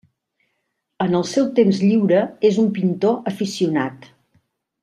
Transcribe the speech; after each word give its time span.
En 1.05 1.17
el 1.19 1.25
seu 1.33 1.51
temps 1.59 1.83
lliure 1.85 2.23
és 2.51 2.57
un 2.65 2.73
pintor 2.81 3.15
aficionat. 3.33 4.13